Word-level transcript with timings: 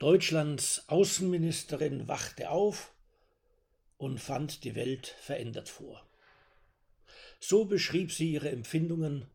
Deutschlands 0.00 0.88
Außenministerin 0.88 2.08
wachte 2.08 2.48
auf 2.48 2.94
und 3.98 4.18
fand 4.18 4.64
die 4.64 4.74
Welt 4.74 5.08
verändert 5.20 5.68
vor. 5.68 6.08
So 7.38 7.66
beschrieb 7.66 8.10
sie 8.10 8.32
ihre 8.32 8.48
Empfindungen 8.48 9.26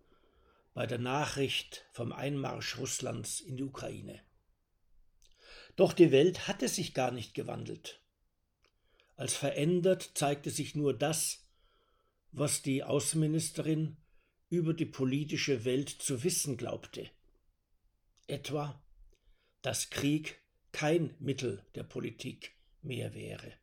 bei 0.74 0.88
der 0.88 0.98
Nachricht 0.98 1.86
vom 1.92 2.12
Einmarsch 2.12 2.80
Russlands 2.80 3.42
in 3.42 3.58
die 3.58 3.64
Ukraine. 3.64 4.24
Doch 5.76 5.94
die 5.94 6.12
Welt 6.12 6.48
hatte 6.48 6.68
sich 6.68 6.96
gar 6.96 7.12
nicht 7.12 7.36
gewandelt. 7.36 8.02
Als 9.18 9.36
verändert 9.36 10.14
zeigte 10.16 10.50
sich 10.50 10.74
nur 10.74 10.98
das, 10.98 11.46
was 12.32 12.64
die 12.64 12.84
Außenministerin 12.84 13.98
über 14.50 14.74
die 14.74 14.88
politische 14.88 15.64
Welt 15.64 15.90
zu 15.90 16.24
wissen 16.24 16.58
glaubte. 16.58 17.08
Etwa, 18.26 18.84
dass 19.62 19.92
Krieg 19.92 20.42
kein 20.76 21.16
Mittel 21.20 21.64
der 21.76 21.84
Politik 21.84 22.52
mehr 22.82 23.14
wäre. 23.14 23.54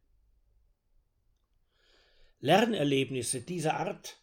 Lernerlebnisse 2.40 3.42
dieser 3.42 3.76
Art 3.76 4.16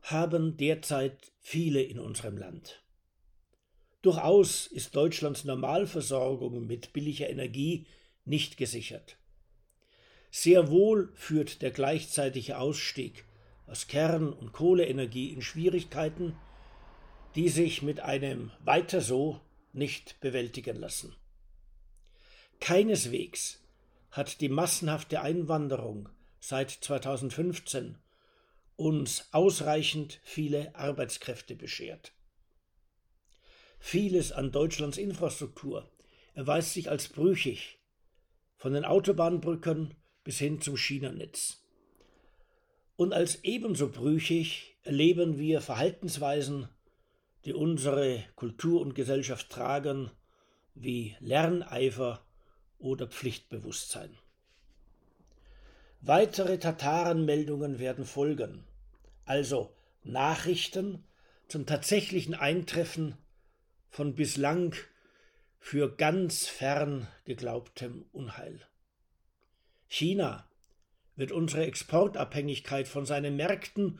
haben 0.00 0.56
derzeit 0.56 1.32
viele 1.40 1.82
in 1.82 1.98
unserem 1.98 2.38
Land. 2.38 2.82
Durchaus 4.00 4.66
ist 4.66 4.96
Deutschlands 4.96 5.44
Normalversorgung 5.44 6.66
mit 6.66 6.94
billiger 6.94 7.28
Energie 7.28 7.86
nicht 8.24 8.56
gesichert. 8.56 9.18
Sehr 10.30 10.70
wohl 10.70 11.12
führt 11.14 11.60
der 11.60 11.72
gleichzeitige 11.72 12.56
Ausstieg 12.56 13.26
aus 13.66 13.86
Kern- 13.86 14.32
und 14.32 14.52
Kohleenergie 14.52 15.30
in 15.30 15.42
Schwierigkeiten, 15.42 16.38
die 17.34 17.50
sich 17.50 17.82
mit 17.82 18.00
einem 18.00 18.50
weiter 18.60 19.02
so 19.02 19.42
nicht 19.74 20.18
bewältigen 20.20 20.76
lassen. 20.76 21.14
Keineswegs 22.60 23.62
hat 24.10 24.40
die 24.40 24.48
massenhafte 24.48 25.20
Einwanderung 25.20 26.08
seit 26.40 26.70
2015 26.70 27.98
uns 28.76 29.28
ausreichend 29.32 30.20
viele 30.22 30.74
Arbeitskräfte 30.74 31.54
beschert. 31.56 32.12
Vieles 33.78 34.32
an 34.32 34.50
Deutschlands 34.50 34.98
Infrastruktur 34.98 35.90
erweist 36.34 36.72
sich 36.72 36.90
als 36.90 37.08
brüchig, 37.08 37.78
von 38.56 38.72
den 38.72 38.84
Autobahnbrücken 38.84 39.94
bis 40.24 40.38
hin 40.38 40.60
zum 40.60 40.76
Schienennetz. 40.76 41.62
Und 42.96 43.12
als 43.12 43.44
ebenso 43.44 43.90
brüchig 43.90 44.76
erleben 44.82 45.38
wir 45.38 45.60
Verhaltensweisen, 45.60 46.68
die 47.44 47.52
unsere 47.52 48.24
Kultur 48.36 48.80
und 48.80 48.94
Gesellschaft 48.94 49.50
tragen, 49.50 50.10
wie 50.74 51.14
Lerneifer 51.20 52.23
oder 52.84 53.06
Pflichtbewusstsein. 53.06 54.16
Weitere 56.02 56.58
Tatarenmeldungen 56.58 57.78
werden 57.78 58.04
folgen, 58.04 58.64
also 59.24 59.74
Nachrichten 60.02 61.02
zum 61.48 61.64
tatsächlichen 61.64 62.34
Eintreffen 62.34 63.16
von 63.88 64.14
bislang 64.14 64.74
für 65.58 65.96
ganz 65.96 66.46
fern 66.46 67.08
geglaubtem 67.24 68.04
Unheil. 68.12 68.60
China 69.88 70.46
wird 71.16 71.32
unsere 71.32 71.64
Exportabhängigkeit 71.64 72.86
von 72.86 73.06
seinen 73.06 73.36
Märkten 73.36 73.98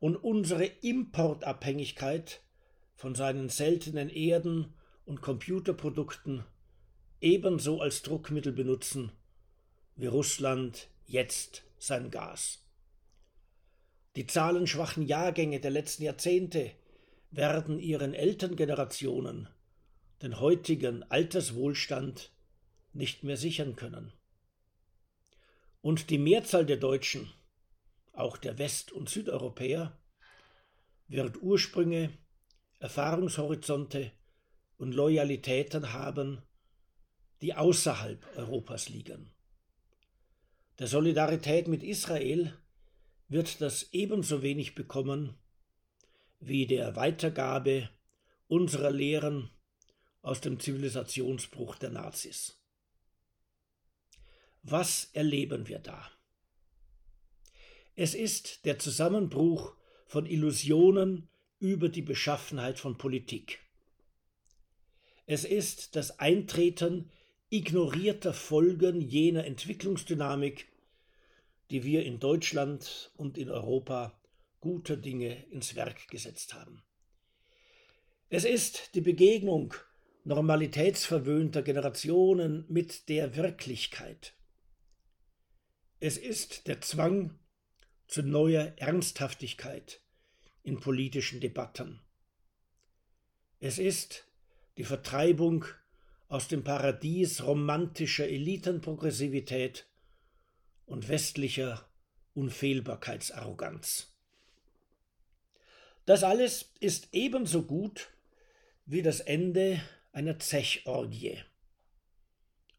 und 0.00 0.16
unsere 0.16 0.64
Importabhängigkeit 0.64 2.42
von 2.96 3.14
seinen 3.14 3.48
seltenen 3.48 4.08
Erden 4.08 4.74
und 5.04 5.22
Computerprodukten 5.22 6.44
ebenso 7.20 7.80
als 7.80 8.02
Druckmittel 8.02 8.52
benutzen 8.52 9.12
wie 9.96 10.06
Russland 10.06 10.88
jetzt 11.06 11.62
sein 11.78 12.10
Gas. 12.10 12.62
Die 14.16 14.26
zahlenschwachen 14.26 15.04
Jahrgänge 15.04 15.60
der 15.60 15.70
letzten 15.70 16.04
Jahrzehnte 16.04 16.72
werden 17.30 17.78
ihren 17.80 18.14
Elterngenerationen 18.14 19.48
den 20.22 20.40
heutigen 20.40 21.02
Alterswohlstand 21.10 22.30
nicht 22.92 23.24
mehr 23.24 23.36
sichern 23.36 23.76
können. 23.76 24.12
Und 25.82 26.10
die 26.10 26.18
Mehrzahl 26.18 26.64
der 26.64 26.76
Deutschen, 26.76 27.30
auch 28.12 28.36
der 28.36 28.58
West- 28.58 28.92
und 28.92 29.08
Südeuropäer, 29.08 29.98
wird 31.08 31.42
Ursprünge, 31.42 32.10
Erfahrungshorizonte 32.78 34.12
und 34.78 34.94
Loyalitäten 34.94 35.92
haben, 35.92 36.42
die 37.44 37.52
außerhalb 37.52 38.24
Europas 38.38 38.88
liegen. 38.88 39.30
Der 40.78 40.86
Solidarität 40.86 41.68
mit 41.68 41.82
Israel 41.82 42.56
wird 43.28 43.60
das 43.60 43.92
ebenso 43.92 44.40
wenig 44.40 44.74
bekommen 44.74 45.36
wie 46.40 46.66
der 46.66 46.96
Weitergabe 46.96 47.90
unserer 48.48 48.90
Lehren 48.90 49.50
aus 50.22 50.40
dem 50.40 50.58
Zivilisationsbruch 50.58 51.76
der 51.76 51.90
Nazis. 51.90 52.58
Was 54.62 55.10
erleben 55.12 55.68
wir 55.68 55.80
da? 55.80 56.10
Es 57.94 58.14
ist 58.14 58.64
der 58.64 58.78
Zusammenbruch 58.78 59.76
von 60.06 60.24
Illusionen 60.24 61.28
über 61.58 61.90
die 61.90 62.00
Beschaffenheit 62.00 62.78
von 62.78 62.96
Politik. 62.96 63.60
Es 65.26 65.44
ist 65.44 65.94
das 65.94 66.18
Eintreten 66.18 67.10
ignorierter 67.54 68.34
Folgen 68.34 69.00
jener 69.00 69.44
Entwicklungsdynamik, 69.44 70.66
die 71.70 71.84
wir 71.84 72.04
in 72.04 72.18
Deutschland 72.18 73.12
und 73.16 73.38
in 73.38 73.48
Europa 73.48 74.20
guter 74.58 74.96
Dinge 74.96 75.44
ins 75.52 75.76
Werk 75.76 76.08
gesetzt 76.08 76.54
haben. 76.54 76.82
Es 78.28 78.44
ist 78.44 78.96
die 78.96 79.00
Begegnung 79.00 79.72
normalitätsverwöhnter 80.24 81.62
Generationen 81.62 82.64
mit 82.68 83.08
der 83.08 83.36
Wirklichkeit. 83.36 84.34
Es 86.00 86.18
ist 86.18 86.66
der 86.66 86.80
Zwang 86.80 87.38
zu 88.08 88.24
neuer 88.24 88.72
Ernsthaftigkeit 88.78 90.00
in 90.64 90.80
politischen 90.80 91.38
Debatten. 91.38 92.00
Es 93.60 93.78
ist 93.78 94.26
die 94.76 94.84
Vertreibung 94.84 95.66
aus 96.28 96.48
dem 96.48 96.64
Paradies 96.64 97.44
romantischer 97.44 98.28
Elitenprogressivität 98.28 99.86
und 100.86 101.08
westlicher 101.08 101.88
Unfehlbarkeitsarroganz. 102.34 104.12
Das 106.06 106.22
alles 106.22 106.72
ist 106.80 107.08
ebenso 107.12 107.62
gut 107.62 108.10
wie 108.86 109.02
das 109.02 109.20
Ende 109.20 109.80
einer 110.12 110.38
Zechorgie 110.38 111.42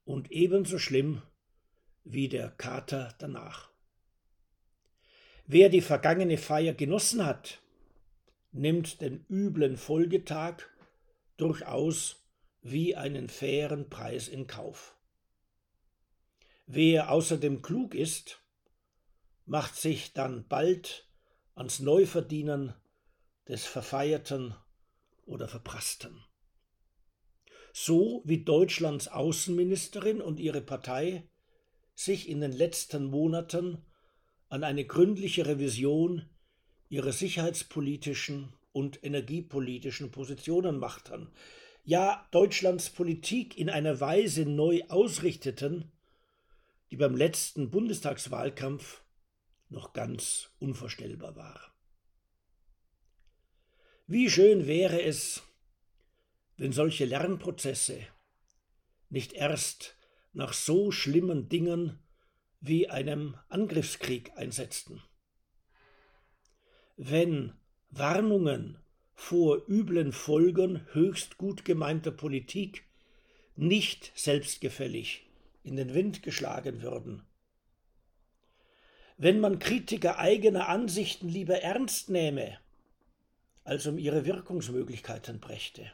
und 0.04 0.32
ebenso 0.32 0.78
schlimm 0.78 1.22
wie 2.04 2.30
der 2.30 2.50
Kater 2.50 3.16
danach. 3.18 3.70
Wer 5.48 5.70
die 5.70 5.82
vergangene 5.82 6.38
Feier 6.38 6.74
genossen 6.74 7.26
hat, 7.26 7.60
nimmt 8.52 9.02
den 9.02 9.26
üblen 9.30 9.78
Folgetag 9.78 10.64
durchaus 11.38 12.25
wie 12.68 12.96
einen 12.96 13.30
fairen 13.30 13.92
Preis 13.92 14.28
in 14.28 14.48
Kauf. 14.48 14.98
Wer 16.66 17.12
außerdem 17.12 17.62
klug 17.62 17.94
ist, 17.94 18.42
macht 19.46 19.76
sich 19.76 20.14
dann 20.14 20.48
bald 20.48 21.08
ans 21.53 21.80
Neuverdienen 21.80 22.74
des 23.48 23.68
Verfeierten 23.68 24.56
oder 25.28 25.48
Verprassten. 25.48 26.24
So 27.72 28.24
wie 28.26 28.44
Deutschlands 28.44 29.09
Außenministerin 29.09 30.20
und 30.20 30.40
ihre 30.40 30.62
Partei 30.62 31.29
sich 31.94 32.28
in 32.28 32.41
den 32.41 32.52
letzten 32.52 33.06
Monaten 33.06 33.85
an 34.50 34.64
eine 34.64 34.85
gründliche 34.85 35.46
Revision 35.46 36.28
ihrer 36.90 37.12
sicherheitspolitischen 37.12 38.53
und 38.72 39.03
energiepolitischen 39.03 40.09
Positionen 40.09 40.79
machten, 40.79 41.32
ja 41.85 42.28
Deutschlands 42.32 42.90
Politik 42.90 43.58
in 43.58 43.70
einer 43.70 43.99
Weise 43.99 44.46
neu 44.46 44.82
ausrichteten, 44.90 45.91
die 46.91 46.97
beim 46.97 47.16
letzten 47.16 47.70
Bundestagswahlkampf 47.70 49.03
noch 49.70 49.93
ganz 49.93 50.49
unvorstellbar 50.59 51.35
war. 51.35 51.73
Wie 54.08 54.29
schön 54.29 54.67
wäre 54.67 55.02
es, 55.02 55.43
wenn 56.58 56.72
solche 56.72 57.05
Lernprozesse 57.05 58.02
nicht 59.09 59.34
erst 59.34 59.96
nach 60.34 60.53
so 60.53 60.91
schlimmen 60.91 61.49
Dingen 61.49 61.99
wie 62.59 62.90
einem 62.90 63.38
Angriffskrieg 63.49 64.35
einsetzten. 64.38 65.02
Wenn 66.97 67.53
Warnungen 67.90 68.78
vor 69.16 69.64
üblen 69.67 70.12
Folgen 70.12 70.85
höchst 70.91 71.38
gut 71.38 71.66
gemeinter 71.66 72.12
Politik 72.12 72.84
nicht 73.56 74.12
selbstgefällig 74.16 75.26
in 75.64 75.78
den 75.78 75.94
Wind 75.94 76.22
geschlagen 76.22 76.82
würden. 76.82 77.26
Wenn 79.17 79.40
man 79.40 79.59
Kritiker 79.59 80.20
eigener 80.20 80.67
Ansichten 80.67 81.29
lieber 81.29 81.62
ernst 81.62 82.09
nähme, 82.09 82.59
als 83.64 83.88
um 83.88 83.97
ihre 83.97 84.26
Wirkungsmöglichkeiten 84.26 85.40
brächte. 85.40 85.91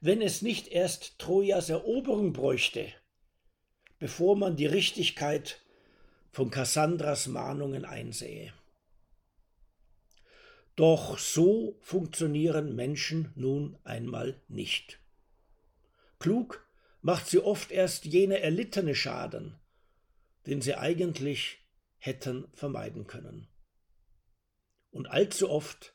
Wenn 0.00 0.20
es 0.20 0.42
nicht 0.42 0.68
erst 0.68 1.18
Trojas 1.18 1.70
Eroberung 1.70 2.32
bräuchte, 2.32 2.92
bevor 3.98 4.36
man 4.36 4.56
die 4.56 4.66
Richtigkeit 4.66 5.60
von 6.32 6.50
Kassandras 6.50 7.28
Mahnungen 7.28 7.84
einsähe. 7.84 8.52
Doch 10.76 11.18
so 11.18 11.76
funktionieren 11.80 12.74
Menschen 12.74 13.32
nun 13.34 13.78
einmal 13.84 14.40
nicht. 14.48 15.00
Klug 16.18 16.66
macht 17.02 17.26
sie 17.26 17.38
oft 17.38 17.70
erst 17.70 18.04
jene 18.04 18.40
erlittene 18.40 18.94
Schaden, 18.94 19.58
den 20.46 20.60
sie 20.60 20.74
eigentlich 20.74 21.58
hätten 21.98 22.48
vermeiden 22.54 23.06
können. 23.06 23.48
Und 24.90 25.06
allzu 25.06 25.50
oft 25.50 25.94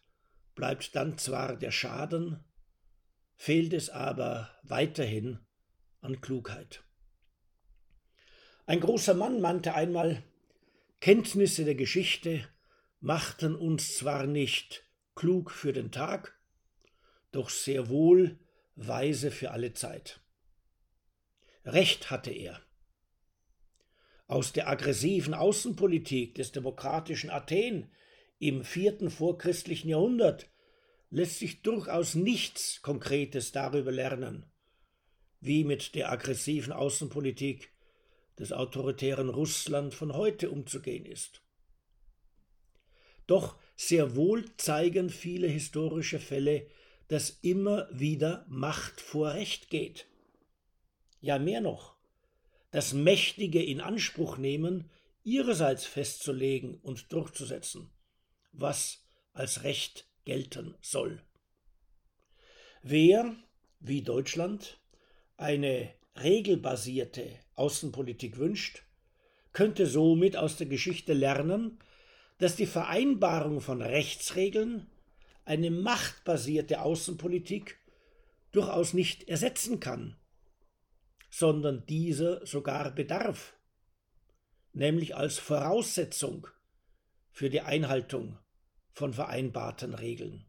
bleibt 0.55 0.95
dann 0.95 1.17
zwar 1.17 1.57
der 1.57 1.71
Schaden, 1.71 2.43
fehlt 3.35 3.73
es 3.73 3.89
aber 3.89 4.49
weiterhin 4.63 5.39
an 6.01 6.21
Klugheit. 6.21 6.83
Ein 8.65 8.79
großer 8.79 9.13
Mann 9.13 9.41
meinte 9.41 9.75
einmal, 9.75 10.23
Kenntnisse 11.01 11.65
der 11.65 11.75
Geschichte 11.75 12.47
machten 13.05 13.55
uns 13.55 13.97
zwar 13.97 14.25
nicht 14.25 14.83
klug 15.13 15.51
für 15.51 15.73
den 15.73 15.91
Tag, 15.91 16.39
doch 17.31 17.51
sehr 17.51 17.87
wohl 17.87 18.39
weise 18.75 19.29
für 19.29 19.51
alle 19.51 19.73
Zeit. 19.73 20.21
Recht 21.65 22.09
hatte 22.09 22.31
er. 22.31 22.59
Aus 24.25 24.53
der 24.53 24.67
aggressiven 24.67 25.35
Außenpolitik 25.35 26.33
des 26.33 26.51
demokratischen 26.51 27.29
Athen 27.29 27.91
im 28.39 28.63
vierten 28.63 29.11
vorchristlichen 29.11 29.89
Jahrhundert 29.91 30.49
lässt 31.11 31.37
sich 31.37 31.61
durchaus 31.61 32.15
nichts 32.15 32.81
Konkretes 32.81 33.51
darüber 33.51 33.91
lernen, 33.91 34.47
wie 35.41 35.63
mit 35.63 35.93
der 35.93 36.11
aggressiven 36.11 36.73
Außenpolitik 36.73 37.71
des 38.39 38.51
autoritären 38.51 39.29
Russland 39.29 39.93
von 39.93 40.13
heute 40.13 40.49
umzugehen 40.49 41.05
ist. 41.05 41.44
Doch 43.27 43.57
sehr 43.75 44.15
wohl 44.15 44.45
zeigen 44.57 45.09
viele 45.09 45.47
historische 45.47 46.19
Fälle, 46.19 46.67
dass 47.07 47.39
immer 47.41 47.87
wieder 47.91 48.45
Macht 48.47 49.01
vor 49.01 49.33
Recht 49.33 49.69
geht. 49.69 50.07
Ja, 51.21 51.39
mehr 51.39 51.61
noch, 51.61 51.95
das 52.71 52.93
Mächtige 52.93 53.63
in 53.63 53.81
Anspruch 53.81 54.37
nehmen, 54.37 54.89
ihrerseits 55.23 55.85
festzulegen 55.85 56.75
und 56.75 57.11
durchzusetzen, 57.11 57.89
was 58.51 59.03
als 59.33 59.63
Recht 59.63 60.07
gelten 60.23 60.75
soll. 60.81 61.21
Wer, 62.81 63.35
wie 63.79 64.01
Deutschland, 64.01 64.79
eine 65.37 65.91
regelbasierte 66.15 67.27
Außenpolitik 67.55 68.37
wünscht, 68.37 68.83
könnte 69.53 69.87
somit 69.87 70.37
aus 70.37 70.57
der 70.57 70.67
Geschichte 70.67 71.13
lernen, 71.13 71.79
dass 72.37 72.55
die 72.55 72.65
Vereinbarung 72.65 73.61
von 73.61 73.81
Rechtsregeln 73.81 74.87
eine 75.45 75.71
machtbasierte 75.71 76.81
Außenpolitik 76.81 77.79
durchaus 78.51 78.93
nicht 78.93 79.27
ersetzen 79.27 79.79
kann, 79.79 80.17
sondern 81.29 81.85
diese 81.85 82.45
sogar 82.45 82.91
bedarf, 82.91 83.53
nämlich 84.73 85.15
als 85.15 85.37
Voraussetzung 85.37 86.47
für 87.31 87.49
die 87.49 87.61
Einhaltung 87.61 88.37
von 88.91 89.13
vereinbarten 89.13 89.93
Regeln. 89.93 90.45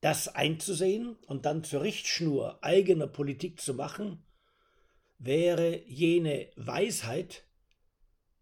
Das 0.00 0.26
einzusehen 0.26 1.14
und 1.26 1.46
dann 1.46 1.62
zur 1.62 1.82
Richtschnur 1.82 2.58
eigener 2.62 3.06
Politik 3.06 3.60
zu 3.60 3.74
machen, 3.74 4.24
wäre 5.18 5.80
jene 5.86 6.50
Weisheit, 6.56 7.44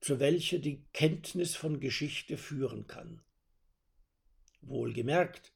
zu 0.00 0.18
welcher 0.18 0.58
die 0.58 0.84
Kenntnis 0.92 1.54
von 1.56 1.80
Geschichte 1.80 2.36
führen 2.36 2.86
kann. 2.86 3.22
Wohlgemerkt 4.62 5.52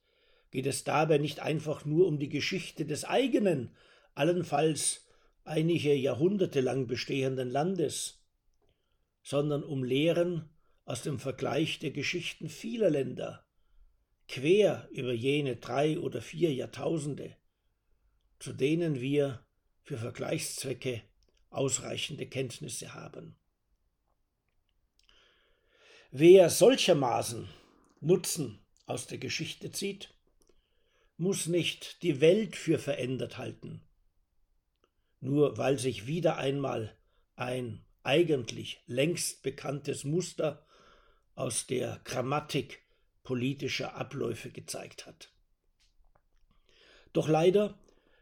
geht 0.51 0.67
es 0.67 0.85
dabei 0.85 1.19
nicht 1.19 1.41
einfach 1.41 1.85
nur 1.85 2.07
um 2.07 2.19
die 2.19 2.29
Geschichte 2.29 2.85
des 2.85 3.05
eigenen, 3.05 3.75
allenfalls 4.15 5.07
einige 5.45 5.95
Jahrhunderte 5.95 6.61
lang 6.61 6.87
bestehenden 6.87 7.51
Landes, 7.51 8.23
sondern 9.23 9.63
um 9.63 9.83
Lehren 9.83 10.49
aus 10.85 11.03
dem 11.03 11.19
Vergleich 11.19 11.79
der 11.79 11.91
Geschichten 11.91 12.49
vieler 12.49 12.91
Länder, 12.91 13.47
quer 14.29 14.89
über 14.93 15.13
jene 15.13 15.57
drei 15.57 15.99
oder 15.99 16.21
vier 16.21 16.53
Jahrtausende, 16.53 17.37
zu 18.39 18.53
denen 18.53 19.01
wir 19.01 19.45
für 19.83 19.99
Vergleichszwecke 19.99 21.03
ausreichende 21.51 22.27
Kenntnisse 22.27 22.95
haben. 22.95 23.37
Wer 26.17 26.49
solchermaßen 26.49 27.49
Nutzen 28.01 28.61
aus 28.87 29.09
der 29.09 29.19
Geschichte 29.19 29.73
zieht, 29.73 30.15
muss 31.17 31.47
nicht 31.47 32.05
die 32.05 32.21
Welt 32.21 32.55
für 32.55 32.79
verändert 32.79 33.37
halten, 33.37 33.81
nur 35.19 35.59
weil 35.59 35.77
sich 35.77 36.07
wieder 36.07 36.37
einmal 36.37 36.97
ein 37.35 37.85
eigentlich 38.05 38.81
längst 38.87 39.43
bekanntes 39.43 40.05
Muster 40.05 40.65
aus 41.35 41.67
der 41.67 42.01
Grammatik 42.05 42.85
politischer 43.25 43.97
Abläufe 43.97 44.51
gezeigt 44.51 45.07
hat. 45.07 45.33
Doch 47.13 47.27
leider 47.27 47.77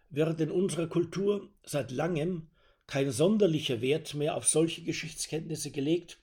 wird 0.08 0.40
in 0.40 0.50
unserer 0.50 0.86
Kultur 0.86 1.50
seit 1.62 1.90
langem 1.90 2.48
kein 2.86 3.10
sonderlicher 3.10 3.82
Wert 3.82 4.14
mehr 4.14 4.34
auf 4.34 4.48
solche 4.48 4.82
Geschichtskenntnisse 4.82 5.70
gelegt, 5.70 6.21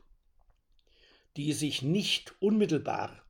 die 1.40 1.54
sich 1.54 1.82
nicht 1.82 2.36
unmittelbar 2.42 3.24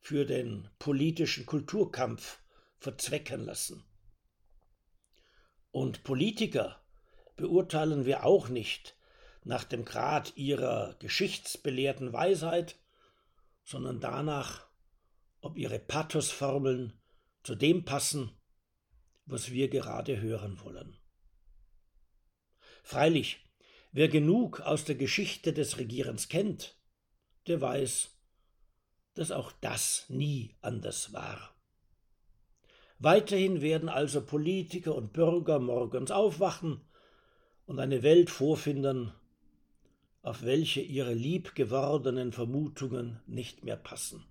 für 0.00 0.24
den 0.24 0.68
politischen 0.80 1.46
Kulturkampf 1.46 2.40
verzwecken 2.78 3.44
lassen. 3.44 3.84
Und 5.70 6.02
Politiker 6.02 6.84
beurteilen 7.36 8.06
wir 8.06 8.24
auch 8.24 8.48
nicht 8.48 8.96
nach 9.44 9.62
dem 9.62 9.84
Grad 9.84 10.36
ihrer 10.36 10.96
geschichtsbelehrten 10.98 12.12
Weisheit, 12.12 12.74
sondern 13.62 14.00
danach, 14.00 14.66
ob 15.40 15.56
ihre 15.56 15.78
Pathosformeln 15.78 17.00
zu 17.44 17.54
dem 17.54 17.84
passen, 17.84 18.32
was 19.26 19.52
wir 19.52 19.68
gerade 19.68 20.20
hören 20.20 20.60
wollen. 20.64 20.98
Freilich, 22.82 23.46
wer 23.92 24.08
genug 24.08 24.60
aus 24.60 24.84
der 24.84 24.96
Geschichte 24.96 25.52
des 25.52 25.78
Regierens 25.78 26.28
kennt, 26.28 26.76
der 27.46 27.60
weiß, 27.60 28.10
dass 29.14 29.30
auch 29.30 29.52
das 29.60 30.06
nie 30.08 30.54
anders 30.60 31.12
war. 31.12 31.54
Weiterhin 32.98 33.60
werden 33.60 33.88
also 33.88 34.22
Politiker 34.22 34.94
und 34.94 35.12
Bürger 35.12 35.58
morgens 35.58 36.10
aufwachen 36.10 36.80
und 37.66 37.78
eine 37.78 38.02
Welt 38.02 38.30
vorfinden, 38.30 39.12
auf 40.22 40.42
welche 40.42 40.80
ihre 40.80 41.12
liebgewordenen 41.12 42.32
Vermutungen 42.32 43.20
nicht 43.26 43.62
mehr 43.62 43.76
passen. 43.76 44.24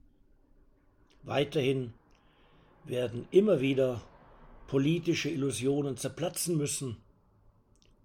Weiterhin 1.21 1.93
werden 2.83 3.27
immer 3.29 3.61
wieder 3.61 4.01
politische 4.67 5.29
Illusionen 5.29 5.97
zerplatzen 5.97 6.57
müssen, 6.57 6.97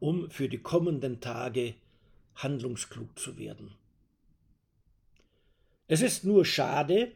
um 0.01 0.31
für 0.31 0.51
die 0.51 0.59
kommenden 0.59 1.21
Tage 1.21 1.75
handlungsklug 2.35 3.19
zu 3.19 3.39
werden. 3.39 3.78
Es 5.89 6.01
ist 6.01 6.25
nur 6.25 6.45
schade, 6.45 7.13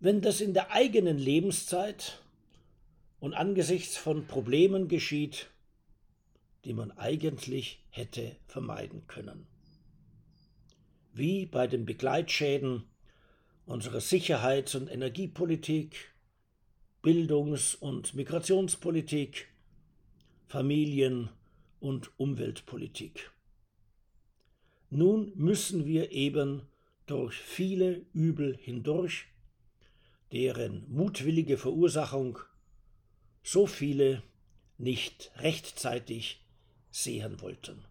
wenn 0.00 0.20
das 0.20 0.40
in 0.40 0.54
der 0.54 0.72
eigenen 0.72 1.18
Lebenszeit 1.18 2.22
und 3.20 3.34
angesichts 3.34 3.96
von 3.96 4.26
Problemen 4.26 4.88
geschieht, 4.88 5.50
die 6.64 6.72
man 6.72 6.90
eigentlich 6.92 7.84
hätte 7.90 8.36
vermeiden 8.46 9.06
können 9.06 9.46
wie 11.12 11.46
bei 11.46 11.66
den 11.66 11.84
Begleitschäden 11.84 12.84
unserer 13.66 14.00
Sicherheits- 14.00 14.74
und 14.74 14.88
Energiepolitik, 14.88 16.12
Bildungs- 17.02 17.74
und 17.74 18.14
Migrationspolitik, 18.14 19.48
Familien- 20.46 21.30
und 21.80 22.10
Umweltpolitik. 22.18 23.30
Nun 24.90 25.32
müssen 25.34 25.86
wir 25.86 26.12
eben 26.12 26.62
durch 27.06 27.34
viele 27.34 28.04
Übel 28.12 28.56
hindurch, 28.56 29.26
deren 30.32 30.84
mutwillige 30.88 31.58
Verursachung 31.58 32.38
so 33.42 33.66
viele 33.66 34.22
nicht 34.78 35.30
rechtzeitig 35.36 36.44
sehen 36.90 37.40
wollten. 37.40 37.84